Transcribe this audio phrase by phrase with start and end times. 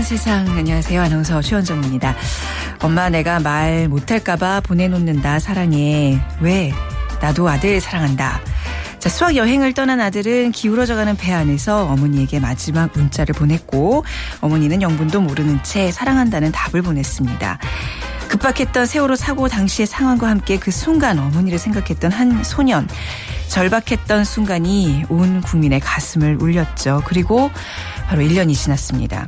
[0.00, 2.16] 보는 세상 안녕하세요 아나운서 최원정입니다.
[2.80, 6.72] 엄마 내가 말 못할까봐 보내놓는다 사랑해 왜
[7.20, 8.40] 나도 아들 사랑한다.
[8.98, 14.04] 자, 수학 여행을 떠난 아들은 기울어져가는 배 안에서 어머니에게 마지막 문자를 보냈고
[14.40, 17.58] 어머니는 영분도 모르는 채 사랑한다는 답을 보냈습니다.
[18.30, 22.88] 급박했던 세월호 사고 당시의 상황과 함께 그 순간 어머니를 생각했던 한 소년.
[23.48, 27.02] 절박했던 순간이 온 국민의 가슴을 울렸죠.
[27.04, 27.50] 그리고
[28.06, 29.26] 바로 1년이 지났습니다.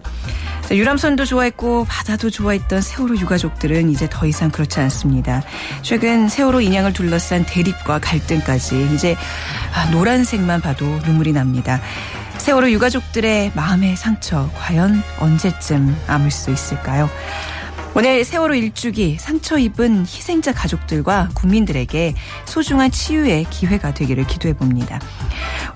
[0.70, 5.42] 유람선도 좋아했고 바다도 좋아했던 세월호 유가족들은 이제 더 이상 그렇지 않습니다.
[5.82, 9.16] 최근 세월호 인양을 둘러싼 대립과 갈등까지 이제
[9.74, 11.80] 아, 노란색만 봐도 눈물이 납니다.
[12.38, 17.10] 세월호 유가족들의 마음의 상처 과연 언제쯤 아물 수 있을까요?
[17.94, 22.14] 오늘 세월호 일주기 상처 입은 희생자 가족들과 국민들에게
[22.46, 24.98] 소중한 치유의 기회가 되기를 기도해 봅니다.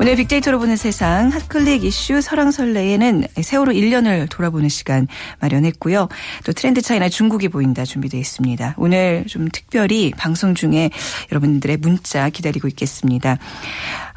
[0.01, 5.07] 오늘 빅데이터로 보는 세상 핫클릭 이슈 설왕설래에는 세월호 1년을 돌아보는 시간
[5.41, 6.09] 마련했고요.
[6.45, 8.75] 또 트렌드 차이나 중국이 보인다 준비되어 있습니다.
[8.79, 10.91] 오늘 좀 특별히 방송 중에
[11.31, 13.37] 여러분들의 문자 기다리고 있겠습니다.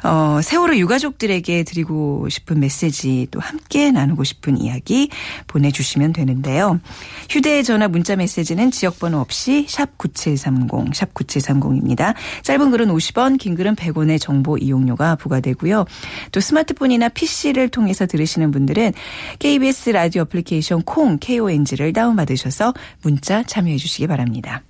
[0.02, 5.10] 어, 세월호 유가족들에게 드리고 싶은 메시지 또 함께 나누고 싶은 이야기
[5.46, 6.80] 보내주시면 되는데요.
[7.28, 12.14] 휴대전화 문자 메시지는 지역번호 없이 샵 9730, 샵 9730입니다.
[12.42, 15.84] 짧은 글은 50원, 긴 글은 100원의 정보 이용료가 부과되고요.
[16.32, 18.92] 또 스마트폰이나 PC를 통해서 들으시는 분들은
[19.38, 24.62] KBS 라디오 애플리케이션 콩, KONG를 다운받으셔서 문자 참여해 주시기 바랍니다.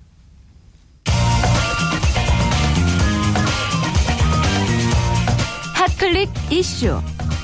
[5.75, 6.99] 핫클릭 이슈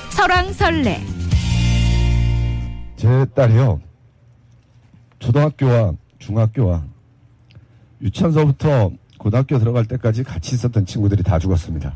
[0.09, 1.01] 설왕설래
[2.97, 3.86] 제 딸이요.
[5.27, 6.83] 초등학교와 중학교와
[8.01, 11.95] 유치원서부터 고등학교 들어갈 때까지 같이 있었던 친구들이 다 죽었습니다.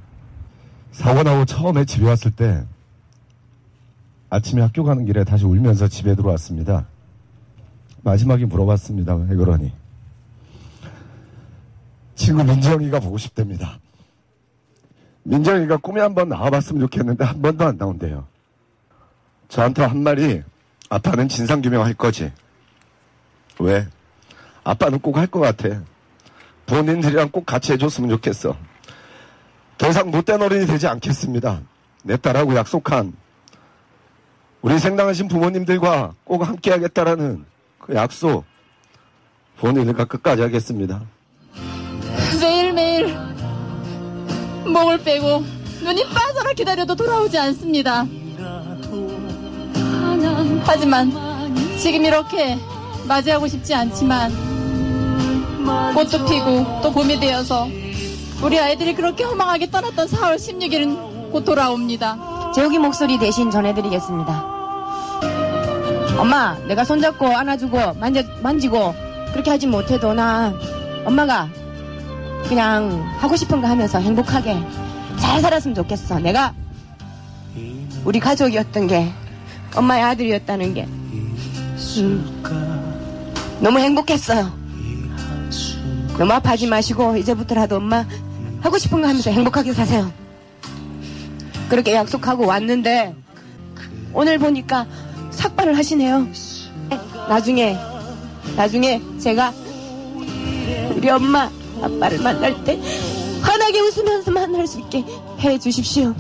[0.92, 2.66] 사고 나고 처음에 집에 왔을 때
[4.30, 6.88] 아침에 학교 가는 길에 다시 울면서 집에 들어왔습니다.
[8.04, 9.16] 마지막에 물어봤습니다.
[9.16, 9.72] 왜 그러니?
[12.16, 13.80] 친구 민정이가 보고 싶답니다.
[15.24, 18.28] 민정이가 꿈에 한번 나와봤으면 좋겠는데 한 번도 안 나온대요.
[19.48, 20.42] 저한테 한 말이
[20.90, 22.32] 아빠는 진상규명 할 거지.
[23.62, 23.88] 왜?
[24.64, 25.82] 아빠는 꼭 할 것 같아.
[26.66, 28.56] 부모님들이랑 꼭 같이 해줬으면 좋겠어.
[29.78, 31.62] 더 이상 못된 어른이 되지 않겠습니다.
[32.04, 33.14] 내 딸하고 약속한
[34.62, 37.46] 우리 생당하신 부모님들과 꼭 함께 하겠다라는
[37.80, 38.46] 그 약속
[39.58, 41.02] 부모님들과 끝까지 하겠습니다.
[42.40, 43.16] 매일매일
[44.66, 45.44] 목을 빼고
[45.84, 48.06] 눈이 빠져라 기다려도 돌아오지 않습니다.
[50.64, 51.12] 하지만
[51.80, 52.58] 지금 이렇게
[53.12, 54.32] 맞이하고 싶지 않지만
[55.94, 57.68] 꽃도 피고 또 봄이 되어서
[58.42, 62.52] 우리 아이들이 그렇게 허망하게 떠났던 4월 16일은 곧 돌아옵니다.
[62.56, 64.52] 재욱이 목소리 대신 전해드리겠습니다.
[66.18, 68.94] 엄마, 내가 손잡고 안아주고 만져, 만지고
[69.34, 70.54] 그렇게 하지 못해도 나
[71.06, 71.50] 엄마가
[72.48, 74.58] 그냥 하고 싶은 거 하면서 행복하게
[75.20, 76.20] 잘 살았으면 좋겠어.
[76.20, 76.54] 내가
[78.06, 79.12] 우리 가족이었던 게
[79.76, 82.81] 엄마의 아들이었다는 게 음,
[83.62, 84.52] 너무 행복했어요.
[86.18, 88.06] 너무 아파하지 마시고 이제부터라도 엄마
[88.60, 90.12] 하고 싶은 거 하면서 행복하게 사세요.
[91.70, 93.16] 그렇게 약속하고 왔는데
[94.14, 94.88] 오늘 보니까
[95.30, 96.28] 삭발을 하시네요.
[97.30, 97.78] 나중에
[98.56, 99.54] 나중에 제가
[100.96, 101.50] 우리 엄마
[101.82, 102.80] 아빠를 만날 때
[103.42, 105.06] 환하게 웃으면서 만날 수 있게
[105.40, 106.16] 해 주십시오.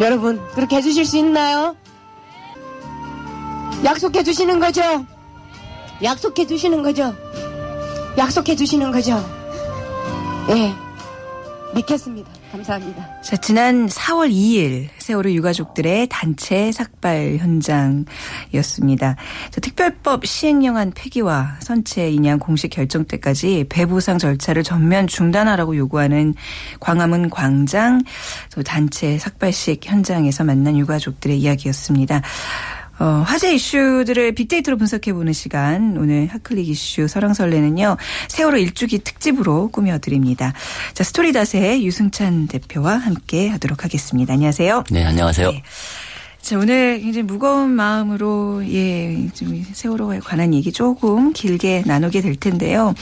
[0.00, 1.76] 여러분 그렇게 해주실 수 있나요?
[3.84, 4.82] 약속해 주시는 거죠?
[6.02, 7.14] 약속해 주시는 거죠?
[8.16, 9.22] 약속해 주시는 거죠?
[10.50, 10.72] 예.
[11.74, 12.28] 믿겠습니다.
[12.50, 13.20] 감사합니다.
[13.22, 19.16] 자, 지난 4월 2일 세월호 유가족들의 단체 삭발 현장이었습니다.
[19.50, 26.34] 자, 특별법 시행령안 폐기와 선체 인양 공식 결정 때까지 배보상 절차를 전면 중단하라고 요구하는
[26.80, 28.02] 광화문 광장
[28.64, 32.22] 단체 삭발식 현장에서 만난 유가족들의 이야기였습니다.
[33.00, 35.96] 어, 화제 이슈들을 빅데이터로 분석해보는 시간.
[35.96, 37.96] 오늘 핫클릭 이슈 설왕설래는요.
[38.28, 40.52] 세월호 일주기 특집으로 꾸며드립니다.
[40.92, 44.34] 자, 스토리닷의 유승찬 대표와 함께 하도록 하겠습니다.
[44.34, 44.84] 안녕하세요.
[44.90, 45.50] 네, 안녕하세요.
[45.50, 45.62] 네.
[46.42, 52.94] 자, 오늘 굉장히 무거운 마음으로, 예, 좀 세월호에 관한 얘기 조금 길게 나누게 될 텐데요.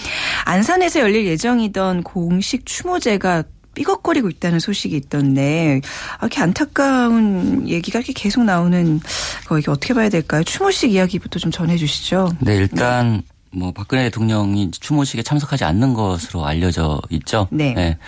[0.44, 3.42] 안산에서 열릴 예정이던 공식 추모제가
[3.78, 5.80] 삐걱거리고 있다는 소식이 있던데
[6.18, 9.00] 아, 이렇게 안타까운 얘기가 이렇게 계속 나오는
[9.46, 10.42] 거 이게 어떻게 봐야 될까요?
[10.42, 12.30] 추모식 이야기부터 좀 전해주시죠.
[12.40, 13.22] 네, 일단
[13.52, 13.58] 네.
[13.58, 17.46] 뭐 박근혜 대통령이 추모식에 참석하지 않는 것으로 알려져 있죠.
[17.50, 17.72] 네.
[17.74, 17.98] 네.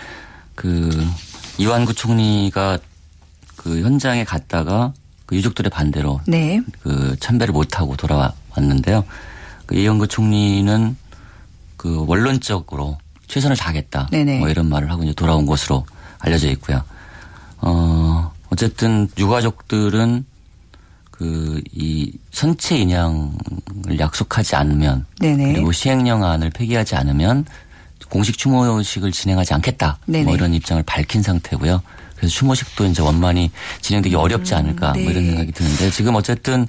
[0.55, 0.89] 그
[1.57, 2.77] 이완구 총리가
[3.55, 4.93] 그 현장에 갔다가
[5.25, 6.61] 그 유족들의 반대로 네.
[6.81, 9.05] 그 참배를 못 하고 돌아왔는데요.
[9.65, 10.97] 그 이영구 총리는
[11.77, 12.97] 그 원론적으로
[13.31, 14.09] 최선을 다하겠다.
[14.11, 14.39] 네네.
[14.39, 15.85] 뭐 이런 말을 하고 이제 돌아온 것으로
[16.19, 16.83] 알려져 있고요.
[17.59, 20.25] 어, 어쨌든 유가족들은
[21.11, 25.53] 그 이 선체 인양을 약속하지 않으면 네네.
[25.53, 27.45] 그리고 시행령안을 폐기하지 않으면
[28.09, 29.97] 공식 추모식을 진행하지 않겠다.
[30.05, 30.25] 네네.
[30.25, 31.81] 뭐 이런 입장을 밝힌 상태고요.
[32.15, 33.51] 그래서 추모식도 이제 원만히
[33.81, 35.03] 진행되기 어렵지 않을까 네.
[35.03, 36.67] 뭐 이런 생각이 드는데 지금 어쨌든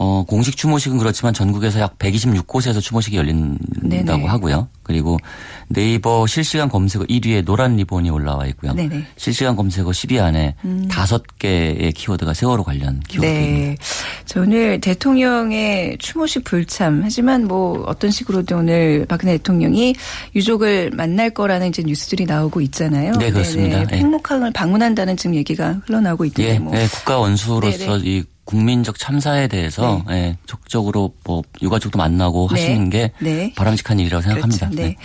[0.00, 4.26] 어 공식 추모식은 그렇지만 전국에서 약 126곳에서 추모식이 열린다고 네네.
[4.26, 4.68] 하고요.
[4.84, 5.18] 그리고
[5.66, 8.74] 네이버 실시간 검색어 1위에 노란 리본이 올라와 있고요.
[8.74, 8.94] 네네.
[8.94, 9.06] 음.
[9.16, 10.54] 실시간 검색어 10위 안에
[10.88, 13.70] 다섯 개의 키워드가 세월호 관련 키워드입니다.
[13.70, 13.76] 네.
[14.24, 19.96] 저 오늘 대통령의 추모식 불참 하지만 뭐 어떤 식으로든 오늘 박근혜 대통령이
[20.36, 23.14] 유족을 만날 거라는 이제 뉴스들이 나오고 있잖아요.
[23.14, 23.78] 네, 그렇습니다.
[23.78, 23.88] 네네.
[23.92, 23.98] 예.
[23.98, 26.72] 팽목항을 방문한다는 지금 얘기가 흘러나오고 있던데 예, 뭐.
[26.76, 28.00] 예, 국가 원수로서 네네.
[28.04, 32.54] 이 국민적 참사에 대해서 예, 적극적으로 뭐 유가족도 만나고 네.
[32.54, 33.52] 하시는 게 네.
[33.54, 34.70] 바람직한 일이라고 생각합니다.
[34.70, 34.82] 그렇죠.
[34.82, 34.96] 네.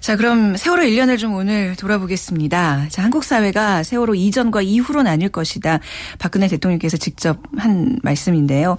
[0.00, 2.86] 자, 그럼 세월호 1년을 좀 오늘 돌아보겠습니다.
[2.88, 5.78] 자, 한국 사회가 세월호 이전과 이후로 나뉠 것이다.
[6.18, 8.76] 박근혜 대통령께서 직접 한 말씀인데요.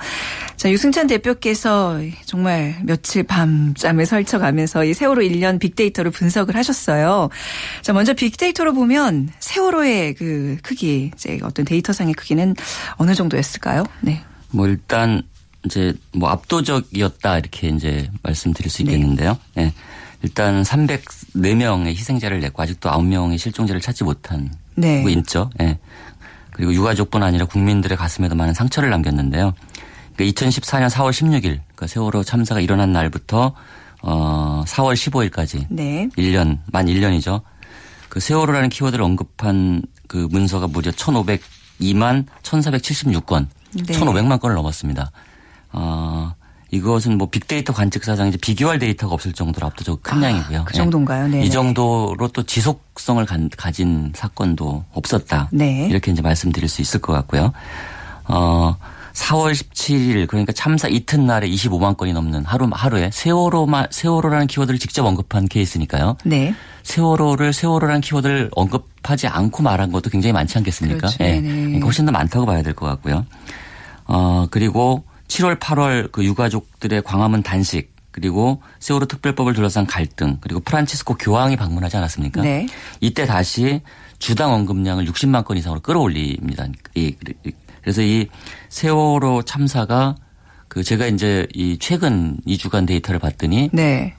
[0.58, 7.30] 자, 유승찬 대표께서 정말 며칠 밤잠을 설쳐가면서 이 세월호 1년 빅데이터를 분석을 하셨어요.
[7.82, 12.58] 자, 먼저 빅데이터로 보면 세월호의 그 크기, 이제 어떤 데이터상의 크기는
[12.98, 13.86] 어느 정도였을까요?
[14.02, 14.24] 네.
[14.52, 15.22] 뭐 일단
[15.66, 18.92] 이제 뭐 압도적이었다 이렇게 이제 말씀드릴 수 네.
[18.92, 19.38] 있겠는데요.
[19.58, 19.74] 예.
[20.24, 25.02] 일단 304명의 희생자를 냈고 아직도 9명의 실종자를 찾지 못한 네.
[25.04, 25.50] 거 있죠.
[25.62, 25.80] 예.
[26.52, 29.54] 그리고 유가족뿐 아니라 국민들의 가슴에도 많은 상처를 남겼는데요.
[30.16, 33.56] 그러니까 2014년 4월 16일 그러니까 세월호 참사가 일어난 날부터
[34.04, 36.10] 어 4월 15일까지 네.
[36.18, 37.42] 1년 만 1년이죠.
[38.10, 43.84] 그 세월호라는 키워드를 언급한 그 문서가 무려 1,502만 1,476건, 네.
[43.94, 45.12] 1,500만 건을 넘었습니다.
[45.74, 46.34] 어,
[46.72, 50.64] 이것은 뭐 빅데이터 관측 사상 이제 비교할 데이터가 없을 정도로 압도적으로 큰 아, 양이고요.
[50.66, 50.78] 그 예.
[50.78, 51.28] 정도인가요?
[51.28, 51.46] 네네.
[51.46, 55.50] 이 정도로 또 지속성을 간- 가진 사건도 없었다.
[55.52, 55.88] 네.
[55.90, 57.52] 이렇게 이제 말씀드릴 수 있을 것 같고요.
[58.26, 58.78] 어,
[59.14, 65.50] 4월 17일 그러니까 참사 이튿날에 25만 건이 넘는 하루 하루에 세월호만 세월호라는 키워드를 직접 언급한
[65.50, 66.16] 케이스니까요.
[66.24, 66.56] 네.
[66.84, 70.98] 세월호를 세월호라는 키워드를 언급하지 않고 말한 것도 굉장히 많지 않겠습니까?
[71.00, 71.18] 그렇죠.
[71.26, 71.42] 예.
[71.42, 71.50] 네네.
[71.66, 73.26] 그러니까 훨씬 더 많다고 봐야 될 것 같고요.
[74.14, 81.16] 어, 그리고 7월, 8월 그 유가족들의 광화문 단식 그리고 세월호 특별법을 둘러싼 갈등 그리고 프란치스코
[81.16, 82.42] 교황이 방문하지 않았습니까?
[82.42, 82.68] 네.
[83.00, 83.82] 이때 다시
[84.20, 86.66] 주당 언급량을 60만 건 이상으로 끌어올립니다.
[86.96, 87.16] 이-
[87.46, 88.28] 이- 그래서 이
[88.68, 90.16] 세월호 참사가
[90.68, 94.14] 그 제가 이제 이 최근 2주간 데이터를 봤더니 네.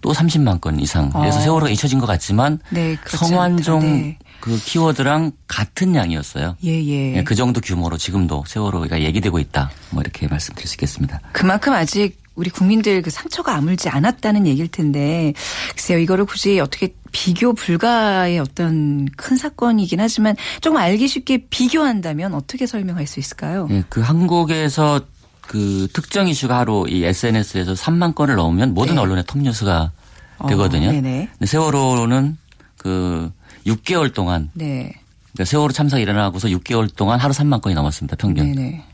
[0.00, 1.10] 또 30만 건 이상.
[1.10, 1.42] 그래서 어.
[1.42, 4.16] 세월호가 잊혀진 것 같지만 네, 성완종.
[4.40, 6.56] 그 키워드랑 같은 양이었어요.
[6.64, 7.16] 예, 예.
[7.16, 9.70] 예, 그 정도 규모로 지금도 세월호가 얘기되고 있다.
[9.90, 11.20] 뭐 이렇게 말씀드릴 수 있겠습니다.
[11.32, 15.34] 그만큼 아직 우리 국민들 그 상처가 아물지 않았다는 얘기일 텐데
[15.70, 22.66] 글쎄요 이거를 굳이 어떻게 비교 불가의 어떤 큰 사건이긴 하지만 조금 알기 쉽게 비교한다면 어떻게
[22.66, 23.66] 설명할 수 있을까요?
[23.70, 25.00] 예, 그 한국에서
[25.40, 29.00] 그 특정 이슈가 하루 이 SNS에서 3만 건을 넘으면 모든 네.
[29.00, 29.90] 언론의 톱 뉴스가
[30.48, 30.88] 되거든요.
[30.88, 31.30] 어, 네네.
[31.32, 32.36] 근데 세월호는
[32.76, 33.32] 그
[33.68, 34.92] 6개월 동안 네.
[35.32, 38.16] 그러니까 세월호 참사가 일어나고서 6개월 동안 하루 3만 건이 넘었습니다.
[38.16, 38.52] 평균.
[38.52, 38.84] 네네.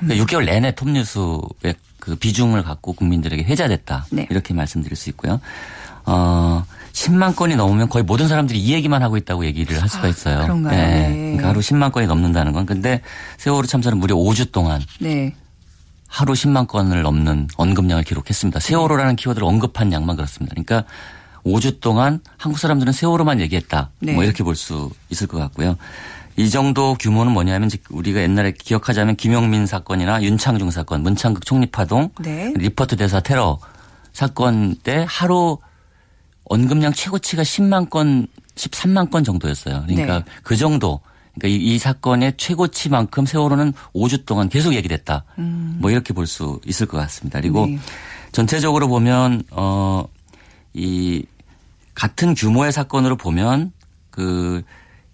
[0.00, 4.06] 그러니까 6개월 내내 톱뉴스의 그 비중을 갖고 국민들에게 회자됐다.
[4.10, 4.26] 네.
[4.30, 5.40] 이렇게 말씀드릴 수 있고요.
[6.06, 10.42] 어, 10만 건이 넘으면 거의 모든 사람들이 이 얘기만 하고 있다고 얘기를 할 수가 있어요.
[10.42, 10.78] 그런가요?
[10.78, 10.82] 예.
[10.82, 11.08] 네.
[11.12, 12.66] 그러니까 하루 10만 건이 넘는다는 건.
[12.66, 13.00] 근데
[13.38, 15.34] 세월호 참사는 무려 5주 동안 네.
[16.08, 18.58] 하루 10만 건을 넘는 언급량을 기록했습니다.
[18.60, 20.54] 세월호라는 키워드를 언급한 양만 그렇습니다.
[20.54, 20.84] 그러니까
[21.44, 23.90] 5주 동안 한국 사람들은 세월호만 얘기했다.
[24.00, 24.12] 네.
[24.12, 25.76] 뭐 이렇게 볼 수 있을 것 같고요.
[26.36, 32.52] 이 정도 규모는 뭐냐면 우리가 옛날에 기억하자면 김영민 사건이나 윤창중 사건, 문창극 총리파동, 네.
[32.56, 33.58] 리퍼트 대사 테러
[34.12, 35.58] 사건 때 하루
[36.44, 39.84] 언급량 최고치가 10만 건, 13만 건 정도였어요.
[39.86, 40.24] 그러니까 네.
[40.42, 41.00] 그 정도.
[41.34, 45.24] 그러니까 이, 이 사건의 최고치만큼 세월호는 5주 동안 계속 얘기됐다.
[45.36, 47.40] 뭐 이렇게 볼 수 있을 것 같습니다.
[47.40, 47.78] 그리고 네.
[48.32, 50.04] 전체적으로 보면 어
[50.74, 51.24] 이
[51.94, 53.72] 같은 규모의 사건으로 보면
[54.10, 54.62] 그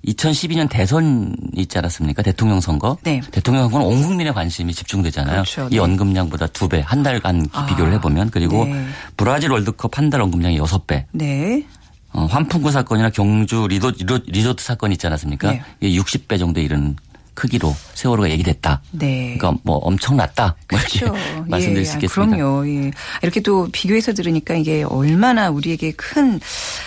[0.06, 2.22] 2012년 대선 있지 않았습니까?
[2.22, 2.96] 대통령 선거.
[3.02, 3.20] 네.
[3.32, 5.42] 대통령 선거는 온 국민의 관심이 집중되잖아요.
[5.42, 5.66] 그렇죠.
[5.70, 5.78] 이 네.
[5.80, 8.86] 언급량보다 두 배, 한 달간 아, 비교를 해보면 그리고 네.
[9.16, 11.06] 브라질 월드컵 한 달 언급량이 여섯 배.
[11.10, 11.66] 네.
[12.12, 13.92] 어, 환풍구 사건이나 경주 리도,
[14.26, 15.50] 리조트 사건 있지 않았습니까?
[15.50, 15.62] 네.
[15.80, 16.94] 이게 60배 정도 이른
[17.36, 18.82] 크기로 세월호가 얘기됐다.
[18.90, 19.36] 네.
[19.38, 20.56] 그러니까 뭐 엄청났다.
[20.68, 21.14] 뭐 이렇게 그렇죠.
[21.46, 22.36] 말씀드릴 예, 수 있겠습니다.
[22.36, 22.68] 그럼요.
[22.68, 22.90] 예.
[23.22, 26.40] 이렇게 또 비교해서 들으니까 이게 얼마나 우리에게 큰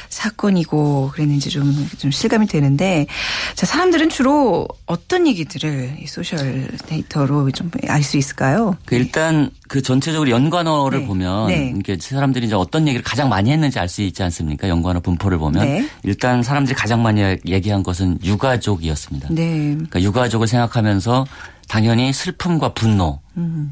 [0.09, 3.05] 사건이고 그랬는지 좀, 좀 실감이 되는데
[3.55, 8.75] 자, 사람들은 주로 어떤 얘기들을 이 소셜 데이터로 좀 알 수 있을까요?
[8.85, 11.05] 그 일단 그 전체적으로 연관어를 네.
[11.05, 11.73] 보면 네.
[11.77, 14.67] 이게 사람들이 이제 어떤 얘기를 가장 많이 했는지 알 수 있지 않습니까?
[14.67, 15.87] 연관어 분포를 보면 네.
[16.03, 19.29] 일단 사람들이 가장 많이 얘기한 것은 유가족이었습니다.
[19.31, 19.73] 네.
[19.73, 21.25] 그러니까 유가족을 생각하면서
[21.69, 23.21] 당연히 슬픔과 분노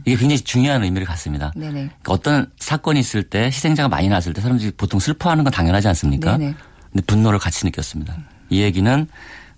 [0.06, 1.51] 이게 굉장히 중요한 의미를 갖습니다.
[1.58, 1.62] 음.
[1.62, 1.72] 네네.
[1.74, 6.38] 그러니까 어떤 사건이 있을 때 희생자가 많이 났을 때 사람들이 보통 슬퍼하는 건 당연하지 않습니까?
[6.38, 6.56] 네네.
[6.92, 8.16] 근데 분노를 같이 느꼈습니다.
[8.50, 9.08] 이 얘기는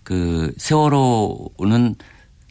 [0.04, 1.96] 그 세월호는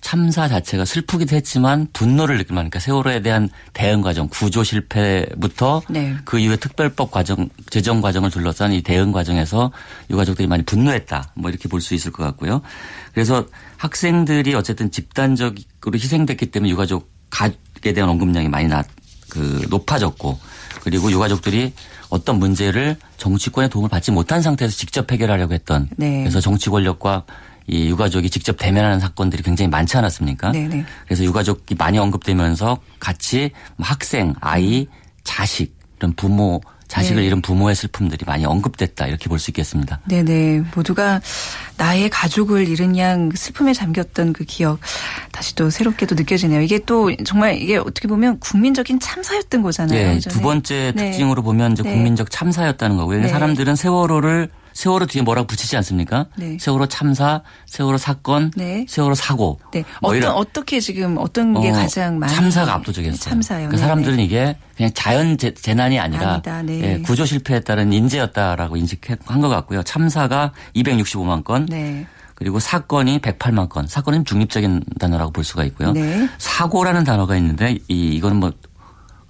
[0.01, 6.15] 참사 자체가 슬프기도 했지만 분노를 느낄 만하니까 그러니까 세월호에 대한 대응 과정, 구조 실패부터 네.
[6.25, 9.73] 그 이후에 특별법 과정, 제정 과정을 둘러싼 이 대응 과정에서
[10.11, 11.33] 유가족들이 많이 분노했다.
[11.35, 12.61] 뭐 이렇게 볼 수 있을 것 같고요.
[13.13, 18.83] 그래서 학생들이 어쨌든 집단적으로 희생됐기 때문에 유가족 가족에 대한 언급량이 많이 나,
[19.29, 20.39] 그 높아졌고
[20.83, 21.73] 그리고 유가족들이
[22.09, 26.21] 어떤 문제를 정치권의 도움을 받지 못한 상태에서 직접 해결하려고 했던 네.
[26.21, 27.25] 그래서 정치 권력과
[27.69, 30.53] 이 유가족이 직접 대면하는 사건들이 굉장히 많지 않았습니까?
[30.53, 30.85] 네네.
[31.05, 34.87] 그래서 유가족이 많이 언급되면서 같이 뭐 학생, 아이,
[35.23, 37.27] 자식 이런 부모 자식을 네.
[37.27, 40.01] 잃은 부모의 슬픔들이 많이 언급됐다 이렇게 볼 수 있겠습니다.
[40.07, 40.63] 네네.
[40.75, 41.21] 모두가
[41.77, 44.81] 나의 가족을 잃은 양 슬픔에 잠겼던 그 기억
[45.31, 46.63] 다시 또 새롭게 또 느껴지네요.
[46.63, 50.15] 이게 또 정말 이게 어떻게 보면 국민적인 참사였던 거잖아요.
[50.15, 50.19] 네.
[50.19, 51.11] 두 번째 네.
[51.11, 51.93] 특징으로 보면 이제 네.
[51.93, 53.21] 국민적 참사였다는 거고요.
[53.21, 53.29] 네.
[53.29, 56.27] 사람들은 세월호를 세월호 뒤에 뭐라고 붙이지 않습니까?
[56.37, 56.57] 네.
[56.61, 58.87] 세월호 참사, 세월호 사건, 네.
[58.89, 59.59] 세월호 사고.
[59.73, 59.83] 네.
[60.01, 63.29] 뭐 어떤 어떻게 지금 어떤 게 어, 가장 많이 참사가 압도적이었어요.
[63.29, 63.67] 참사요.
[63.67, 66.81] 그러니까 사람들은 이게 그냥 자연 재- 재난이 아니라 네.
[66.95, 69.83] 예, 구조 실패에 따른 인재였다라고 인식한 것 같고요.
[69.83, 72.07] 참사가 265만 건, 네.
[72.37, 73.89] 그리고 사건이 108만 건.
[73.89, 75.91] 사건은 중립적인 단어라고 볼 수가 있고요.
[75.91, 76.29] 네.
[76.39, 78.53] 사고라는 단어가 있는데 이 이거는 뭐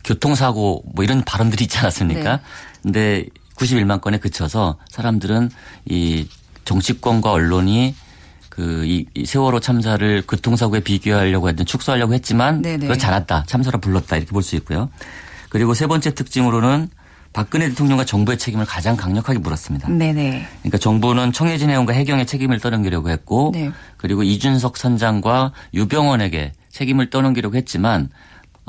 [0.04, 2.36] 교통사고 뭐 이런 발언들이 있지 않았습니까?
[2.36, 2.42] 네.
[2.82, 3.24] 근데
[3.58, 5.50] 91만 건에 그쳐서 사람들은
[5.86, 6.26] 이
[6.64, 7.94] 정치권과 언론이
[8.50, 12.86] 그이 세월호 참사를 교통사고에 비교하려고 했던 축소하려고 했지만 네네.
[12.86, 13.44] 그렇지 않았다.
[13.46, 14.16] 참사로 불렀다.
[14.16, 14.90] 이렇게 볼 수 있고요.
[15.48, 16.88] 그리고 세 번째 특징으로는
[17.32, 19.88] 박근혜 대통령과 정부의 책임을 가장 강력하게 물었습니다.
[19.88, 20.46] 네네.
[20.62, 23.70] 그러니까 정부는 청해진 해운과 해경의 책임을 떠넘기려고 했고 네.
[23.96, 28.08] 그리고 이준석 선장과 유병원에게 책임을 떠넘기려고 했지만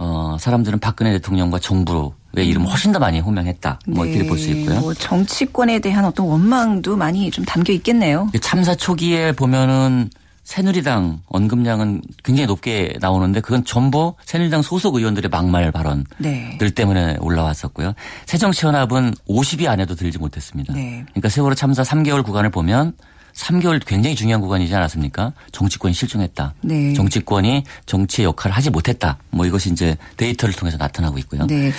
[0.02, 3.80] 어 사람들은 박근혜 대통령과 정부의 이름을 훨씬 더 많이 호명했다.
[3.88, 4.78] 뭐 이렇게 볼 수 있고요.
[4.78, 4.82] 음.
[4.82, 8.30] 뭐 정치권에 대한 어떤 원망도 많이 좀 담겨 있겠네요.
[8.42, 10.10] 참사 초기에 보면은
[10.46, 16.58] 새누리당 언급량은 굉장히 높게 나오는데 그건 전부 새누리당 소속 의원들의 막말 발언들 네.
[16.74, 17.94] 때문에 올라왔었고요.
[18.26, 20.74] 새정치연합은 50위 안에도 들지 못했습니다.
[20.74, 21.04] 네.
[21.10, 22.94] 그러니까 세월호 참사 3개월 구간을 보면
[23.34, 25.34] 3개월 굉장히 중요한 구간이지 않았습니까?
[25.52, 26.54] 정치권이 실종했다.
[26.62, 26.94] 네.
[26.94, 29.18] 정치권이 정치의 역할을 하지 못했다.
[29.30, 31.46] 뭐 이것이 이제 데이터를 통해서 나타나고 있고요.
[31.48, 31.72] 네.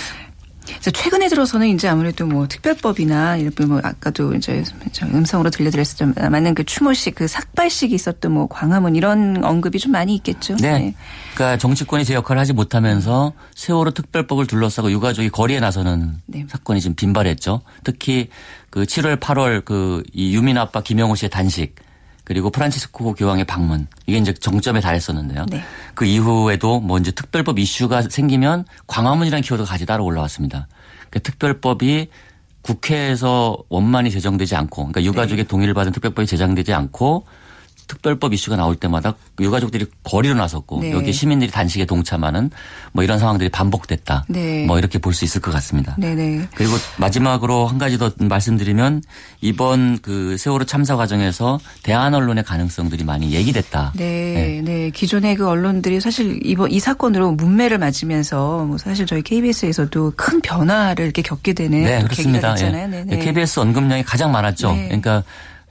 [0.65, 7.15] 최근에 들어서는 이제 아무래도 뭐 특별법이나 이렇게 뭐 아까도 이제 저 음성으로 들려드렸었지만은 그 추모식
[7.15, 10.55] 그 삭발식이 있었던 뭐 광화문 이런 언급이 좀 많이 있겠죠.
[10.57, 10.95] 네.
[11.33, 16.45] 그러니까 정치권이 제 역할을 하지 못하면서 세월호 특별법을 둘러싸고 유가족이 거리에 나서는 네.
[16.47, 17.61] 사건이 지금 빈발했죠.
[17.83, 18.29] 특히
[18.69, 21.75] 그 7월, 8월 그 이 유민 아빠 김영호 씨의 단식
[22.31, 25.47] 그리고 프란치스코 교황의 방문 이게 이제 정점에 달했었는데요.
[25.49, 25.61] 네.
[25.93, 30.69] 그 이후에도 뭐 이제 특별법 이슈가 생기면 광화문이라는 키워드가 같이 따라 올라왔습니다.
[31.09, 32.07] 그 특별법이
[32.61, 37.25] 국회에서 원만히 제정되지 않고 그러니까 유가족의 동의를 받은 특별법이 제정되지 않고
[37.91, 40.91] 특별법 이슈가 나올 때마다 유가족들이 거리로 나섰고 네.
[40.93, 42.49] 여기 시민들이 단식에 동참하는
[42.93, 44.25] 뭐 이런 상황들이 반복됐다.
[44.29, 44.65] 네.
[44.65, 45.93] 뭐 이렇게 볼 수 있을 것 같습니다.
[45.99, 46.47] 네네.
[46.55, 49.03] 그리고 마지막으로 한 가지 더 말씀드리면
[49.41, 53.91] 이번 그 세월호 참사 과정에서 대한 언론의 가능성들이 많이 얘기됐다.
[53.97, 54.89] 네, 네.
[54.89, 61.03] 기존의 그 언론들이 사실 이번 이 사건으로 문매를 맞으면서 뭐 사실 저희 KBS에서도 큰 변화를
[61.03, 62.53] 이렇게 겪게 되는 네, 또 그렇습니다.
[62.53, 62.83] 계기가 됐잖아요.
[62.83, 62.87] 예.
[62.87, 63.19] 네, 네.
[63.19, 64.71] KBS 언급량이 가장 많았죠.
[64.71, 64.85] 네.
[64.85, 65.23] 그러니까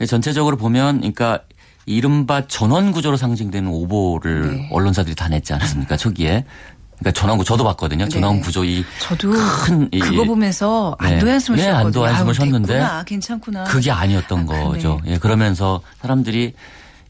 [0.07, 1.41] 전체적으로 보면 그러니까
[1.87, 4.69] 이른바 전원 구조로 상징되는 오보를 네.
[4.71, 5.97] 언론사들이 다 냈지 않았습니까?
[5.97, 6.45] 초기에.
[6.99, 8.09] 그러니까 전원 구 저도 봤거든요.
[8.09, 8.41] 전원 네.
[8.43, 9.31] 구조 이 저도
[9.65, 11.15] 큰 이- 그거 보면서 네.
[11.15, 12.05] 안도의 한숨을 네, 쉬었거든요.
[12.05, 13.65] 한숨을 아유, 쉬었는데 됐구나, 괜찮구나.
[13.65, 15.01] 그게 아니었던 아, 거죠.
[15.07, 16.53] 예, 그러면서 사람들이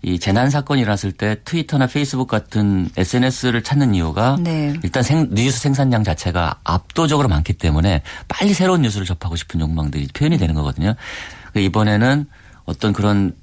[0.03, 4.73] 이 재난 사건이 일어났을 때 트위터나 페이스북 같은 SNS를 찾는 이유가 네.
[4.85, 10.39] 일단 생- 뉴스 생산량 자체가 압도적으로 많기 때문에 빨리 새로운 뉴스를 접하고 싶은 욕망들이 표현이
[10.39, 10.95] 되는 거거든요.
[11.53, 12.27] 그러니까 이번에는
[12.65, 13.35] 어떤 그런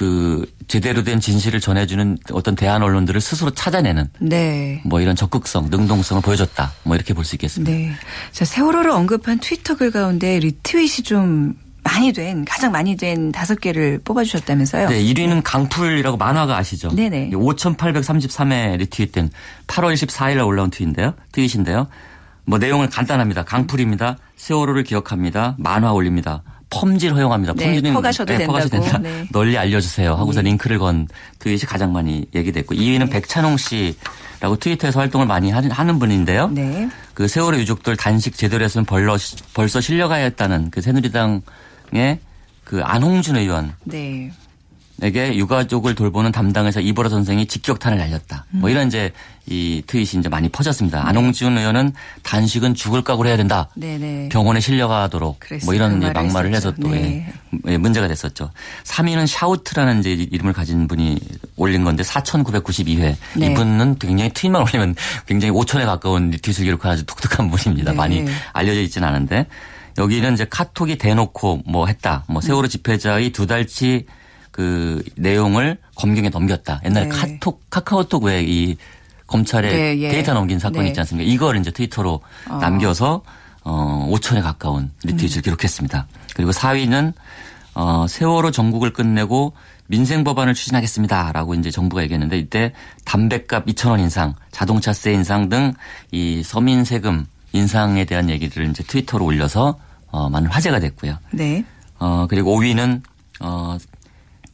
[0.00, 4.80] 그 제대로 된 진실을 전해주는 어떤 대한 언론들을 스스로 찾아내는 네.
[4.86, 6.72] 뭐 이런 적극성, 능동성을 보여줬다.
[6.84, 7.70] 뭐 이렇게 볼 수 있겠습니다.
[7.70, 7.92] 네.
[8.32, 11.52] 자, 세월호를 언급한 트위터 글 가운데 리트윗이 좀
[11.84, 14.88] 많이 된 가장 많이 된 다섯 개를 뽑아주셨다면서요?
[14.88, 16.88] 네, 1위는 강풀이라고 만화가 아시죠?
[16.94, 17.32] 네네.
[17.32, 19.28] 5,833회 리트윗된
[19.66, 21.12] 8월 24일 날 올라온 트윗인데요.
[21.32, 21.88] 트윗인데요.
[22.46, 23.44] 뭐 내용은 간단합니다.
[23.44, 24.16] 강풀입니다.
[24.36, 25.56] 세월호를 기억합니다.
[25.58, 26.42] 만화 올립니다.
[26.70, 27.52] 펌질 허용합니다.
[27.54, 28.90] 네, 펌질은 퍼가셔도 퍼가셔도 된다고.
[28.90, 28.98] 된다.
[28.98, 29.26] 네.
[29.32, 30.14] 널리 알려주세요.
[30.14, 30.50] 하고서 네.
[30.50, 31.08] 링크를 건
[31.40, 36.48] 트윗이 가장 많이 얘기됐고 2위는 백찬홍 씨라고 트위터에서 활동을 많이 하는, 하는 분인데요.
[36.48, 36.88] 네.
[37.14, 39.16] 그 세월호 유족들 단식 제대로 했으면 벌러,
[39.52, 42.20] 벌써 실려가야 했다는 그 새누리당의
[42.64, 44.30] 그 안홍준 의원 네.
[45.02, 48.44] 에게 유가족을 돌보는 담당에서 이보라 선생이 직격탄을 날렸다.
[48.50, 49.12] 뭐 이런 이제
[49.46, 51.08] 이 트윗이 이제 많이 퍼졌습니다.
[51.08, 51.92] 안홍준 의원은
[52.22, 53.68] 단식은 죽을 각오로 해야 된다.
[53.74, 54.28] 네네.
[54.28, 55.40] 병원에 실려가도록.
[55.64, 56.82] 뭐 이런 그 말을 막말을 해서 했었죠.
[56.82, 57.32] 또 네.
[57.66, 58.50] 예, 예, 문제가 됐었죠.
[58.84, 61.18] 3위는 샤우트라는 이제 이름을 가진 분이
[61.56, 63.16] 올린 건데 4,992회.
[63.36, 63.46] 네.
[63.46, 64.94] 이분은 굉장히 트윗만 올리면
[65.26, 67.92] 굉장히 5천에 가까운 리트윗을 기록한 아주 독특한 분입니다.
[67.92, 67.96] 네.
[67.96, 69.46] 많이 알려져 있지는 않은데
[69.98, 72.24] 여기는 이제 카톡이 대놓고 뭐 했다.
[72.28, 74.06] 뭐 세월호 집회자의 두 달치
[74.50, 76.80] 그 내용을 검경에 넘겼다.
[76.84, 77.10] 옛날에 네.
[77.10, 78.76] 카톡 카카오톡 왜이
[79.26, 80.08] 검찰에 네, 예.
[80.08, 80.88] 데이터 넘긴 사건이 네.
[80.88, 81.30] 있지 않습니까?
[81.30, 82.20] 이걸 이제 트위터로
[82.60, 83.22] 남겨서
[83.62, 85.42] 어 5천에 가까운 리트윗을 음.
[85.42, 86.06] 기록했습니다.
[86.34, 87.12] 그리고 4위는
[87.74, 89.52] 어 세월호 정국을 끝내고
[89.86, 92.72] 민생 법안을 추진하겠습니다라고 이제 정부가 얘기했는데 이때
[93.04, 95.74] 담배값 2천 원 인상, 자동차세 인상 등
[96.12, 99.78] 이 서민 세금 인상에 대한 얘기를 이제 트위터로 올려서
[100.08, 101.18] 어 많은 화제가 됐고요.
[101.32, 101.64] 네.
[101.98, 103.02] 어, 그리고 5위는,
[103.40, 103.76] 어,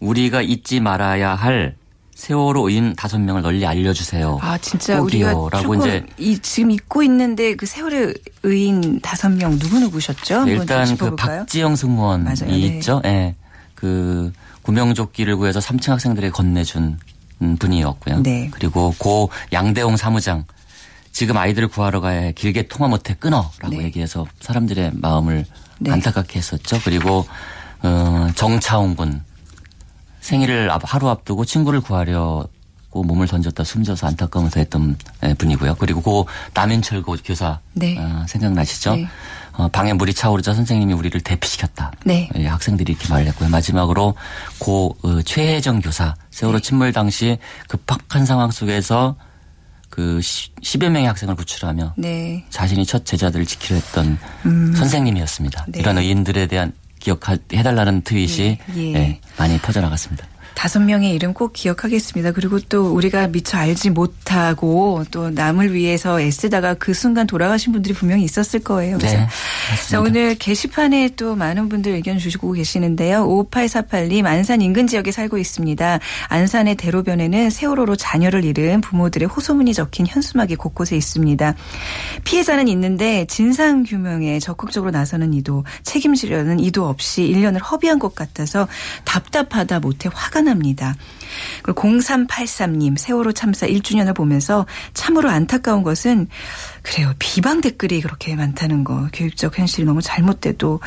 [0.01, 1.77] 우리가 잊지 말아야 할
[2.15, 4.39] 세월호 인 다섯 명을 널리 알려주세요.
[4.41, 9.79] 아 진짜 우리가 조금 이제 이 지금 잊고 있는데 그 세월의 의인 다섯 명 누구
[9.79, 10.25] 누구셨죠?
[10.25, 11.15] 좀 일단 그?
[11.15, 12.47] 박지영 승무원이 맞아요.
[12.47, 12.59] 네.
[12.59, 13.03] 있죠.
[13.05, 13.35] 예.
[13.75, 16.99] 그 구명조끼를 구해서 3층 학생들에게 건네준
[17.43, 18.23] 음, 분이었고요.
[18.23, 18.49] 네.
[18.51, 20.45] 그리고 고 양대홍 사무장
[21.13, 23.85] 지금 아이들을 구하러 가야 해 길게 통화 못해 끊어라고 네.
[23.85, 25.45] 얘기해서 사람들의 마음을
[25.79, 25.91] 네.
[25.91, 26.81] 안타깝게 했었죠.
[26.83, 27.27] 그리고
[27.83, 29.23] 어, 정차홍 군
[30.31, 32.49] 생일을 앞- 하루 앞두고 친구를 구하려고
[32.93, 35.77] 몸을 던졌다 숨져서 안타까우면서 했던 예, 분이고요.
[35.77, 37.97] 그리고 고 남인철 고 교사 네.
[37.99, 38.97] 어, 생각나시죠?
[38.97, 39.07] 네.
[39.53, 41.93] 어, 방에 물이 차오르자 선생님이 우리를 대피시켰다.
[42.05, 42.29] 네.
[42.37, 43.49] 예, 학생들이 이렇게 말을 했고요.
[43.51, 44.15] 마지막으로
[44.59, 49.15] 고 어, 최혜정 교사 세월호 침몰 당시 급박한 상황 속에서
[49.91, 52.45] 그 10여 명의 학생을 구출하며 네.
[52.51, 54.19] 자신이 첫 제자들을 지키려 했던
[54.77, 55.67] 선생님이었습니다.
[55.69, 55.79] 네.
[55.79, 56.73] 이런 의인들에 대한
[57.07, 58.95] 기억해달라는 트윗이 예, 예.
[58.95, 60.27] 예, 많이 퍼져나갔습니다.
[60.57, 62.33] 다섯 명의 이름 꼭 기억하겠습니다.
[62.33, 68.25] 그리고 또 우리가 미처 알지 못하고 또 남을 위해서 애쓰다가 그 순간 돌아가신 분들이 분명히
[68.25, 68.97] 있었을 거예요.
[68.97, 69.27] 그래서 네,
[69.91, 73.27] 자, 오늘 게시판에 또 많은 분들 의견 주시고 계시는데요.
[73.29, 76.01] 5848님 안산 인근 지역에 살고 있습니다.
[76.29, 81.55] 안산의 대로변에는 세월호로 자녀를 잃은 부모들의 호소문이 적힌 현수막이 곳곳에 있습니다.
[82.25, 88.67] 피해자는 있는데 진상 규명에 적극적으로 나서는 이도 책임지려는 이도 없이 1년을 허비한 것 같아서
[89.05, 90.97] 답답하다 못해 화가 납니다.
[91.63, 96.29] 그리고 0383님 세월호 참사 1주년을 보면서 참으로 안타까운 것은
[96.83, 97.13] 그래요.
[97.19, 99.09] 비방 댓글이 그렇게 많다는 거.
[99.13, 100.81] 교육적 현실이 너무 잘못돼도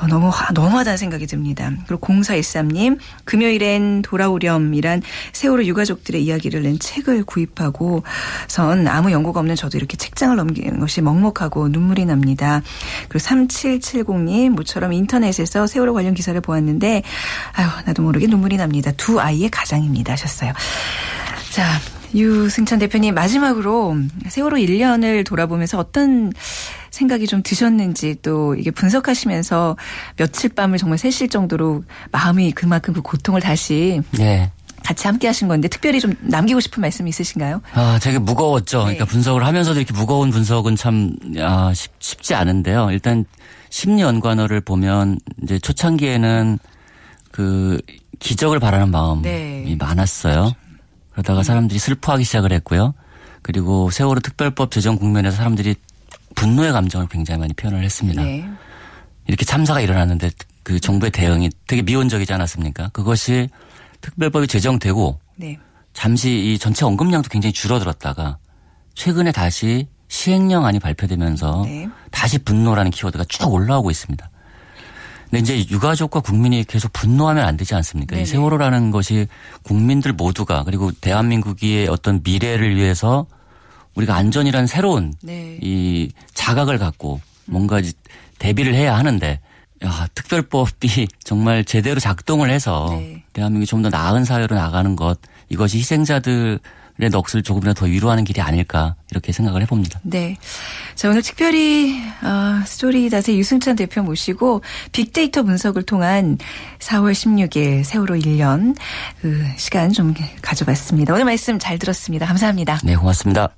[0.00, 1.70] 어, 너무 화- 너무하다는 생각이 듭니다.
[1.86, 8.02] 그리고 0413님 금요일엔 돌아오렴이란 세월호 유가족들의 이야기를 낸 책을 구입하고
[8.48, 12.62] 선 아무 연고가 없는 저도 이렇게 책장을 넘기는 것이 먹먹하고 눈물이 납니다.
[13.08, 17.02] 그리고 3770님 모처럼 인터넷에서 세월호 관련 기사를 보았는데
[17.52, 18.90] 아유 나도 모르게 눈물이 납니다.
[18.96, 20.52] 두 아이의 가장 입니다 하셨어요.
[21.52, 21.64] 자,
[22.14, 23.96] 유승찬 대표님 마지막으로
[24.28, 26.32] 세월호 1년을 돌아보면서 어떤
[26.90, 29.76] 생각이 좀 드셨는지 또 이게 분석하시면서
[30.16, 34.50] 며칠 밤을 정말 새실 정도로 마음이 그만큼 그 고통을 다시 네.
[34.82, 37.60] 같이 함께 하신 건데 특별히 좀 남기고 싶은 말씀 있으신가요?
[37.74, 38.80] 아, 되게 무거웠죠.
[38.80, 39.10] 그러니까 네.
[39.10, 42.90] 분석을 하면서도 이렇게 무거운 분석은 참 아, 쉽, 쉽지 않은데요.
[42.92, 43.24] 일단
[43.68, 46.58] 심리 연관어를 보면 이제 초창기에는
[47.32, 47.80] 그
[48.18, 49.76] 기적을 바라는 마음이 네.
[49.78, 50.52] 많았어요.
[51.12, 52.94] 그러다가 사람들이 슬퍼하기 시작을 했고요.
[53.42, 55.76] 그리고 세월호 특별법 제정 국면에서 사람들이
[56.34, 58.22] 분노의 감정을 굉장히 많이 표현을 했습니다.
[58.22, 58.48] 네.
[59.26, 60.30] 이렇게 참사가 일어났는데
[60.62, 62.88] 그 정부의 대응이 되게 미온적이지 않았습니까?
[62.88, 63.48] 그것이
[64.00, 65.58] 특별법이 제정되고 네.
[65.92, 68.38] 잠시 이 전체 언급량도 굉장히 줄어들었다가
[68.94, 71.88] 최근에 다시 시행령안이 발표되면서 네.
[72.10, 74.30] 다시 분노라는 키워드가 쭉 올라오고 있습니다.
[75.30, 78.14] 근데 이제 유가족과 국민이 계속 분노하면 안 되지 않습니까?
[78.14, 78.26] 이 네네.
[78.26, 79.26] 세월호라는 것이
[79.62, 83.26] 국민들 모두가 그리고 대한민국의 어떤 미래를 위해서
[83.96, 85.58] 우리가 안전이라는 새로운 네.
[85.62, 87.92] 이 자각을 갖고 뭔가 이제
[88.38, 89.40] 대비를 해야 하는데
[89.84, 93.22] 야, 특별법이 정말 제대로 작동을 해서 네.
[93.32, 96.60] 대한민국이 좀 더 나은 사회로 나가는 것 이것이 희생자들을
[96.98, 100.00] 넋을 조금이라도 더 위로하는 길이 아닐까 이렇게 생각을 해봅니다.
[100.02, 100.36] 네.
[100.94, 106.38] 자, 오늘 특별히, 어, 스토리닷의 유승찬 대표 모시고 빅데이터 분석을 통한
[106.78, 108.76] 4월 16일 세월호 1년
[109.20, 111.12] 그 시간 좀 가져봤습니다.
[111.12, 112.26] 오늘 말씀 잘 들었습니다.
[112.26, 112.80] 감사합니다.
[112.84, 113.50] 네, 고맙습니다.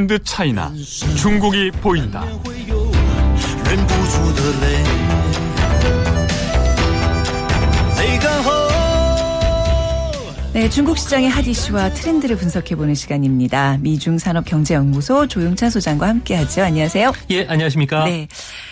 [0.00, 0.72] 랜드 차이나
[1.18, 2.24] 중국이 보인다.
[10.54, 13.76] 네, 중국 시장의 핫 이슈와 트렌드를 분석해보는 시간입니다.
[13.82, 16.62] 미중산업경제연구소 조용찬 소장과 함께하죠.
[16.62, 17.12] 안녕하세요.
[17.30, 18.04] 예, 안녕하십니까.
[18.04, 18.26] 네.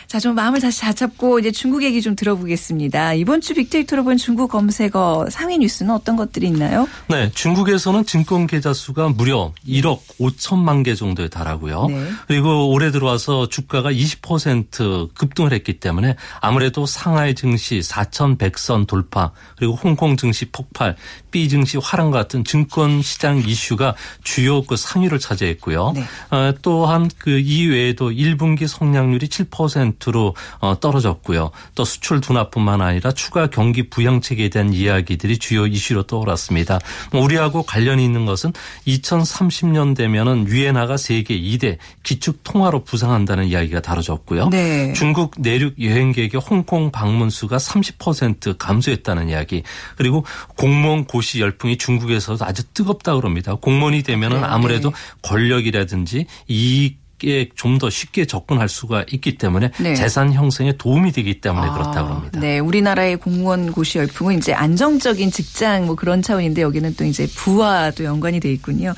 [0.09, 3.12] 자, 좀 마음을 다시 다잡고 이제 중국 얘기 좀 들어보겠습니다.
[3.12, 6.88] 이번 주 빅데이터로 본 중국 검색어 상위 뉴스는 어떤 것들이 있나요?
[7.09, 11.88] 네, 중국에서는 증권 계좌 수가 무려 1억 5천만 개 정도에 달하고요.
[11.88, 12.09] 네.
[12.27, 20.16] 그리고 올해 들어와서 주가가 20% 급등을 했기 때문에 아무래도 상하이 증시 4,100선 돌파, 그리고 홍콩
[20.16, 20.97] 증시 폭발,
[21.31, 23.94] B 증시 화랑 같은 증권 시장 이슈가
[24.25, 25.92] 주요 그 상위를 차지했고요.
[25.94, 26.05] 네.
[26.31, 31.51] 어, 또한 그 이외에도 1분기 성장률이 7%로 어, 떨어졌고요.
[31.75, 36.79] 또 수출 둔화뿐만 아니라 추가 경기 부양책에 대한 이야기들이 주요 이슈로 떠올랐습니다.
[37.13, 38.53] 뭐 우리하고 관련이 있는 것은
[38.87, 44.49] 2030년 되면은 위엔화가 세계 2대 기축 통화로 부상한다는 이야기가 다뤄졌고요.
[44.51, 44.93] 네.
[44.95, 49.65] 중국 내륙 여행객의 홍콩 방문 수가 30% 감소했다는 이야기.
[49.97, 50.25] 그리고
[50.57, 53.57] 공무원 고시 열풍이 중국에서도 아주 뜨겁다 그럽니다.
[53.57, 54.45] 공무원이 되면은?
[54.45, 54.97] 아무래도 네.
[55.23, 59.94] 권력이라든지 이익 에좀더 쉽게 접근할 수가 있기 때문에 네.
[59.94, 62.40] 재산 형성에 도움이 되기 때문에 그렇다 그럽니다.
[62.40, 68.04] 네, 우리나라의 공무원 고시 열풍은 이제 안정적인 직장 뭐 그런 차원인데 여기는 또 이제 부와도
[68.04, 68.94] 연관이 돼 있군요.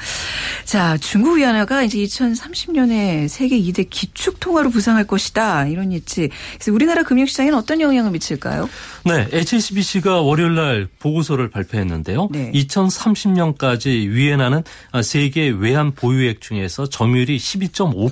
[0.65, 5.67] 자, 중국 위안화가 이제 2030년에 세계 2대 기축 통화로 부상할 것이다.
[5.67, 6.31] 이런 예측.
[6.55, 8.69] 그래서 우리나라 금융시장에는 어떤 영향을 미칠까요?
[9.05, 12.29] 네, HSBC가 월요일 날 보고서를 발표했는데요.
[12.31, 12.53] 네.
[12.53, 14.63] 2030년까지 위엔화는
[15.03, 18.10] 세계 외환 보유액 중에서 점유율이 12.5%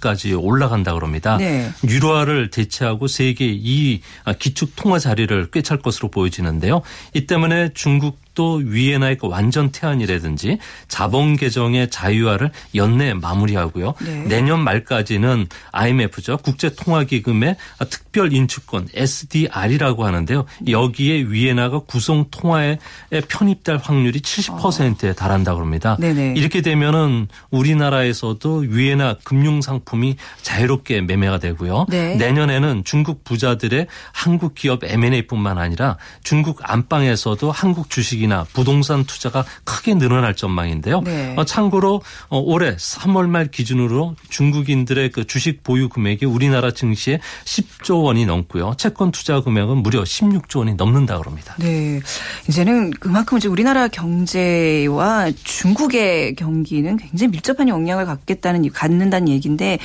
[0.00, 1.36] 까지 올라간다 그럽니다.
[1.36, 1.70] 네.
[1.88, 4.00] 유로화를 대체하고 세계 2위
[4.38, 6.82] 기축 통화 자리를 꿰찰 것으로 보여지는데요.
[7.14, 13.94] 이 때문에 중국 또 위엔화의 그 완전 퇴한이라든지 자본 개정의 자유화를 연내 마무리하고요.
[14.04, 14.24] 네.
[14.24, 16.38] 내년 말까지는 IMF죠.
[16.38, 17.56] 국제통화기금의
[17.90, 20.44] 특별 인축권 SDR이라고 하는데요.
[20.68, 22.78] 여기에 위엔화가 구성 통화에
[23.28, 25.96] 편입될 확률이 70%에 달한다 그럽니다.
[26.00, 26.34] 네네.
[26.36, 31.86] 이렇게 되면은 우리나라에서도 위엔화 금융 상품이 자유롭게 매매가 되고요.
[31.88, 32.16] 네.
[32.16, 39.94] 내년에는 중국 부자들의 한국 기업 M&A뿐만 아니라 중국 안방에서도 한국 주식이 나 부동산 투자가 크게
[39.94, 41.00] 늘어날 전망인데요.
[41.02, 41.34] 네.
[41.36, 48.04] 어, 참고로 어, 올해 3월 말 기준으로 중국인들의 그 주식 보유 금액이 우리나라 증시에 10조
[48.04, 48.74] 원이 넘고요.
[48.78, 51.54] 채권 투자 금액은 무려 16조 원이 넘는다 그럽니다.
[51.58, 52.00] 네.
[52.48, 59.78] 이제는 그만큼 이제 우리나라 경제와 중국의 경기는 굉장히 밀접한 영향을 갖겠다는, 갖는다는 얘기인데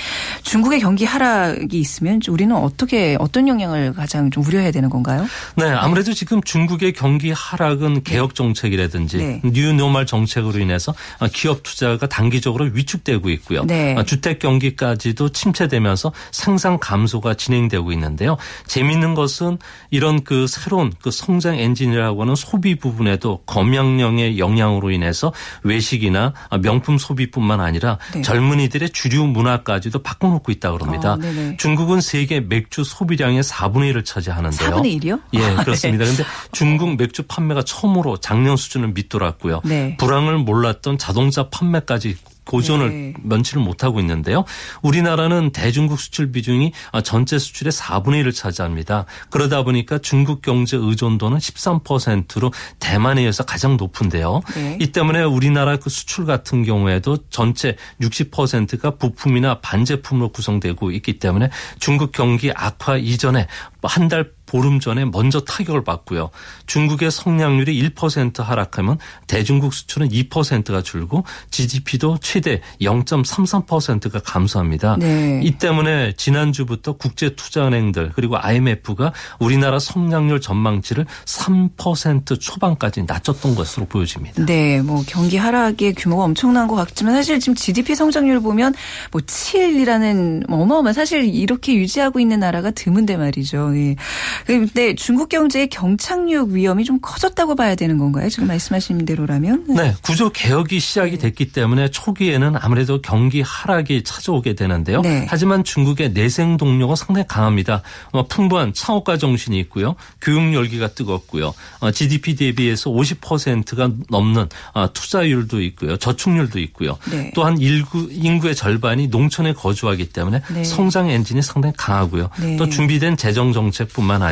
[0.44, 5.28] 중국의 경기 하락이 있으면 우리는 어떻게, 어떤 영향을 가장 좀 우려해야 되는 건가요?
[5.56, 9.42] 네, 아무래도 지금 중국의 경기 하락은 개혁 정책이라든지 네.
[9.44, 10.94] 뉴노멀 정책으로 인해서
[11.34, 13.66] 기업 투자가 단기적으로 위축되고 있고요.
[13.66, 13.96] 네.
[14.06, 18.38] 주택 경기까지도 침체되면서 생산 감소가 진행되고 있는데요.
[18.68, 19.58] 재미있는 것은
[19.92, 27.60] 이런 그 새로운 그 성장 엔진이라고 하는 소비 부분에도 검역령의 영향으로 인해서 외식이나 명품 소비뿐만
[27.60, 28.22] 아니라 네.
[28.22, 31.14] 젊은이들의 주류 문화까지도 바꿔놓고 있다 그럽니다.
[31.14, 31.56] 아.
[31.58, 34.70] 중국은 세계 맥주 소비량의 4분의 1을 차지하는데요.
[34.70, 35.22] 4분의 1이요?
[35.34, 36.04] 예, 아, 그렇습니다.
[36.06, 39.62] 그런데 중국 맥주 판매가 처음으로 작년 수준을 밑돌았고요.
[39.66, 39.98] 네.
[39.98, 42.18] 불황을 몰랐던 자동차 판매까지
[42.50, 43.14] 고전을 네.
[43.22, 44.44] 면치를 못하고 있는데요.
[44.82, 46.72] 우리나라는 대중국 수출 비중이
[47.04, 49.06] 전체 수출의 4분의 1을 차지합니다.
[49.30, 54.42] 그러다 보니까 중국 경제 의존도는 13%로 대만에 이어서 가장 높은데요.
[54.56, 54.78] 네.
[54.82, 62.12] 이 때문에 우리나라 그 수출 같은 경우에도 전체 60%가 부품이나 반제품으로 구성되고 있기 때문에 중국
[62.12, 63.46] 경기 악화 이전에
[63.84, 66.32] 한 달 보름 전에 먼저 타격을 받고요.
[66.66, 74.98] 중국의 성장률이 1% 하락하면 대중국 수출은 2%가 줄고 GDP도 최대 0.33%가 감소합니다.
[74.98, 75.40] 네.
[75.44, 84.46] 이 때문에 지난주부터 국제 투자은행들 그리고 IMF가 우리나라 성장률 전망치를 3% 초반까지 낮췄던 것으로 보여집니다.
[84.46, 88.74] 네, 뭐 경기 하락의 규모가 엄청난 것 같지만 사실 지금 GDP 성장률 보면
[89.12, 93.76] 뭐 7이라는 어마어마한 사실 이렇게 유지하고 있는 나라가 드문데 말이죠.
[93.76, 93.96] 예.
[94.46, 98.30] 근데 중국 경제의 경착륙 위험이 좀 커졌다고 봐야 되는 건가요?
[98.30, 99.66] 지금 말씀하신 대로라면?
[99.70, 105.02] 네, 구조 개혁이 시작이 됐기 때문에 초기에는 아무래도 경기 하락이 찾아오게 되는데요.
[105.02, 105.26] 네.
[105.30, 107.82] 하지만 중국의 내생 동력은 상당히 강합니다.
[108.12, 109.96] 어, 풍부한 창업가 정신이 있고요.
[110.22, 111.54] 교육 열기가 뜨겁고요.
[111.80, 115.98] 어, GDP 대비해서 50%가 넘는 어, 투자율도 있고요.
[115.98, 116.98] 저축률도 있고요.
[117.12, 117.32] 네.
[117.36, 120.64] 또한 인구, 인구의 절반이 농촌에 거주하기 때문에 네.
[120.64, 122.30] 성장 엔진이 상당히 강하고요.
[122.42, 122.56] 네.
[122.58, 124.29] 또 준비된 재정 정책뿐만 아니라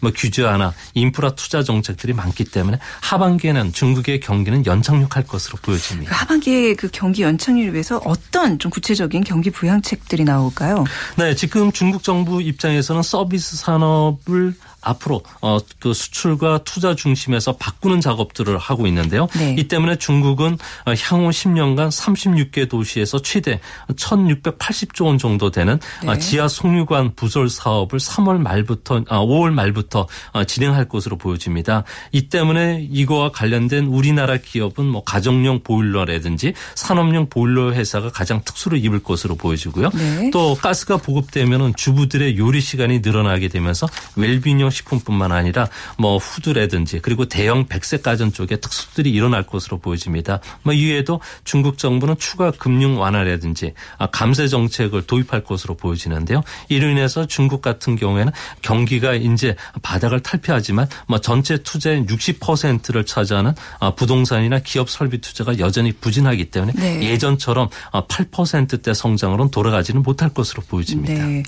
[0.00, 6.14] 뭐 규제화나 인프라 투자 정책들이 많기 때문에 하반기에는 중국의 경기는 연착륙할 것으로 그 보여집니다.
[6.14, 10.84] 하반기에 그 경기 연착률을 위해서 어떤 좀 구체적인 경기 부양책들이 나올까요?
[11.16, 18.86] 네, 지금 중국 정부 입장에서는 서비스 산업을 앞으로 어그 수출과 투자 중심에서 바꾸는 작업들을 하고
[18.86, 19.28] 있는데요.
[19.36, 19.54] 네.
[19.58, 26.18] 이 때문에 중국은 어, 향후 10년간 36개 도시에서 최대 1,680조 원 정도 되는 어, 네.
[26.18, 31.84] 지하 송유관 부설 사업을 3월 말부터 아 5월 말부터 어, 진행할 것으로 보여집니다.
[32.12, 39.02] 이 때문에 이거와 관련된 우리나라 기업은 뭐 가정용 보일러라든지 산업용 보일러 회사가 가장 특수를 입을
[39.02, 39.90] 것으로 보여지고요.
[39.90, 40.30] 네.
[40.32, 47.66] 또 가스가 보급되면은 주부들의 요리 시간이 늘어나게 되면서 웰빙용 식품뿐만 아니라 뭐 후드라든지 그리고 대형
[47.66, 50.40] 백색 가전 쪽에 특수들이 일어날 것으로 보여집니다.
[50.62, 56.42] 뭐 이외에도 중국 정부는 추가 금융 완화라든지 아, 감세 정책을 도입할 것으로 보여지는데요.
[56.68, 63.94] 이로 인해서 중국 같은 경우에는 경기가 이제 바닥을 탈피하지만 뭐 전체 투자의 60%를 차지하는 아,
[63.94, 67.02] 부동산이나 기업 설비 투자가 여전히 부진하기 때문에 네.
[67.02, 71.26] 예전처럼 아, 8%대 성장으로는 돌아가지는 못할 것으로 보여집니다.
[71.26, 71.42] 네.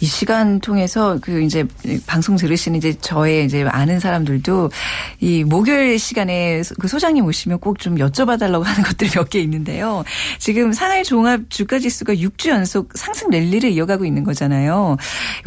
[0.00, 1.64] 이 시간 통해서 그 이제
[2.06, 4.70] 방송 들으 시는 이제 저의 이제 아는 사람들도
[5.20, 10.04] 이 목요일 시간에 그 소장님 오시면 꼭 좀 여쭤봐달라고 하는 것들이 몇 개 있는데요.
[10.38, 14.96] 지금 상하이 종합 주가 지수가 6주 연속 상승 랠리를 이어가고 있는 거잖아요.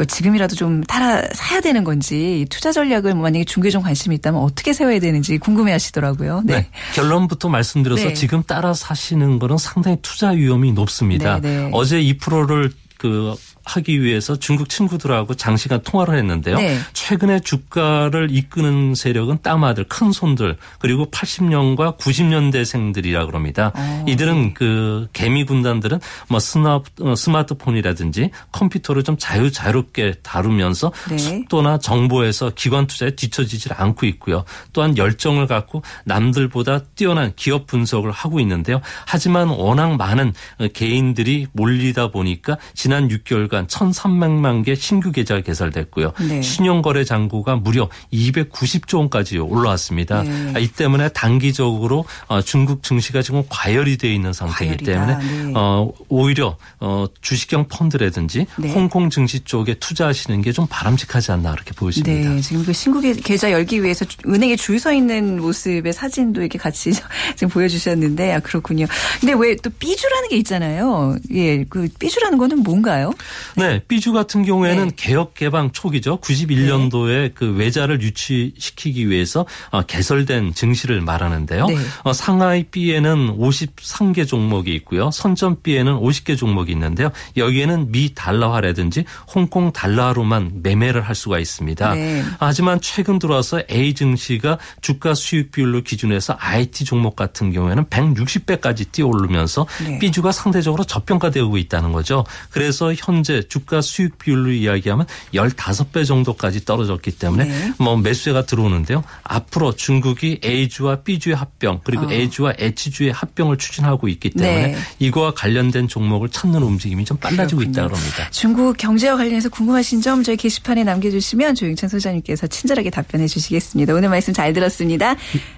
[0.06, 4.98] 지금이라도 좀 따라 사야 되는 건지 투자 전략을 뭐 만약에 좀 관심이 있다면 어떻게 세워야
[4.98, 6.42] 되는지 궁금해 하시더라고요.
[6.44, 6.56] 네.
[6.56, 6.70] 네.
[6.94, 8.14] 결론부터 말씀드려서 네.
[8.14, 11.40] 지금 따라 사시는 거는 상당히 투자 위험이 높습니다.
[11.40, 11.70] 네, 네.
[11.72, 13.34] 어제 2%를 그
[13.66, 16.56] 하기 위해서 중국 친구들하고 장시간 통화를 했는데요.
[16.56, 16.78] 네.
[16.92, 23.72] 최근에 주가를 이끄는 세력은 땀아들, 큰 손들, 그리고 80년과 90년대생들이라 그럽니다.
[23.74, 25.98] 어, 이들은 그 개미 군단들은
[26.28, 31.18] 뭐 스나, 어, 스마트폰이라든지 컴퓨터를 좀 자유 자유롭게 다루면서 네.
[31.18, 34.44] 속도나 정보에서 기관 투자에 뒤처지질 않고 있고요.
[34.72, 38.80] 또한 열정을 갖고 남들보다 뛰어난 기업 분석을 하고 있는데요.
[39.06, 46.12] 하지만 워낙 많은 어, 개인들이 몰리다 보니까 지난 6개월간 1,300만 개 신규 계좌가 개설됐고요.
[46.28, 46.42] 네.
[46.42, 50.22] 신용거래 잔고가 무려 290조 원까지 올라왔습니다.
[50.22, 50.52] 네.
[50.54, 55.16] 아, 이 때문에 단기적으로 어, 중국 증시가 지금 과열이 되어 있는 상태이기 과열이다.
[55.18, 55.52] 때문에 네.
[55.54, 58.72] 어, 오히려 어, 주식형 펀드라든지 네.
[58.72, 62.30] 홍콩 증시 쪽에 투자하시는 게 좀 바람직하지 않나 그렇게 보여집니다.
[62.30, 66.58] 네, 지금 그 계- 계좌 열기 위해서 주- 은행에 줄 서 있는 모습의 사진도 이렇게
[66.58, 66.92] 같이
[67.36, 68.86] 지금 보여주셨는데, 아, 그렇군요.
[69.20, 71.16] 근데 왜 또 삐주라는 게 있잖아요.
[71.32, 73.10] 예, 그 삐주라는 거는 뭔가요?
[73.56, 74.94] 네, 삐주 같은 경우에는 네.
[74.96, 76.18] 개혁 개방 초기죠.
[76.20, 81.66] 91년도에 그 외자를 유치시키기 위해서 어, 개설된 증시를 말하는데요.
[81.66, 81.76] 네.
[82.02, 85.10] 어, 상하이 B에는 53개 종목이 있고요.
[85.10, 87.10] 선점 B에는 50개 종목이 있는데요.
[87.36, 89.04] 여기에는 미 달러화라든지
[89.34, 91.94] 홍콩 달러화로만 매매를 할 수가 있습니다.
[91.94, 92.24] 네.
[92.38, 99.66] 하지만 최근 들어와서 A 증시가 주가 수익 비율로 기준해서 IT 종목 같은 경우에는 160배까지 뛰어오르면서
[99.84, 99.98] 네.
[99.98, 102.24] B주가 상대적으로 저평가되고 있다는 거죠.
[102.50, 107.72] 그래서 현재 주가 수익 비율로 이야기하면 15배 정도까지 떨어졌기 때문에 네.
[107.78, 109.04] 뭐 매수세가 들어오는데요.
[109.22, 112.12] 앞으로 중국이 A주와 B주의 합병 그리고 어.
[112.12, 114.76] A주와 H주의 합병을 추진하고 있기 때문에 네.
[114.98, 117.88] 이거와 관련된 종목을 찾는 움직임이 좀 빨라지고 있다 그렇군요.
[117.88, 118.30] 그럽니다.
[118.30, 123.94] 중국 경제와 관련해서 궁금하신 점 저희 게시판에 남겨주시면 조영찬 소장님께서 친절하게 답변해 주시겠습니다.
[123.94, 125.16] 오늘 말씀 잘 들었습니다.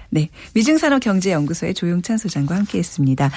[0.09, 0.29] 네.
[0.53, 3.31] 미증산업경제연구소의 조용찬 소장과 함께 했습니다.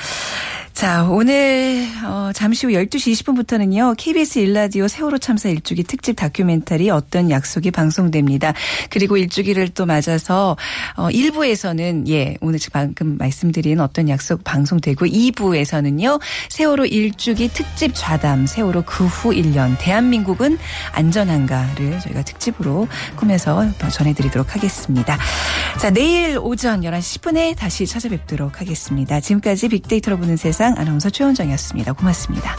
[0.73, 7.31] 자, 오늘, 어, 잠시 후 12시 20분부터는요, KBS 일라디오 세월호 참사 일주기 특집 다큐멘터리 어떤
[7.31, 8.55] 약속이 방송됩니다.
[8.89, 10.57] 그리고 일주기를 또 맞아서,
[10.97, 18.83] 어, 1부에서는, 예, 오늘 방금 말씀드린 어떤 약속 방송되고, 2부에서는요, 세월호 일주기 특집 좌담, 세월호
[18.83, 20.59] 그 후 1년, 대한민국은
[20.93, 25.19] 안전한가를 저희가 특집으로 꾸며서 전해드리도록 하겠습니다.
[25.79, 29.18] 자, 내일 오전 11시 10분에 다시 찾아뵙도록 하겠습니다.
[29.18, 31.92] 지금까지 빅데이터로 보는 세상 아나운서 최원정이었습니다.
[31.94, 32.57] 고맙습니다.